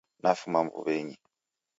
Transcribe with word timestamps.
Nafuma 0.23 0.59
mbuw'enyi 0.65 1.15